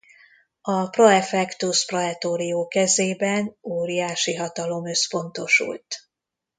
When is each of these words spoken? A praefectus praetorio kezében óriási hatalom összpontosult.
A 0.61 0.87
praefectus 0.87 1.85
praetorio 1.85 2.67
kezében 2.67 3.55
óriási 3.61 4.35
hatalom 4.35 4.85
összpontosult. 4.87 5.95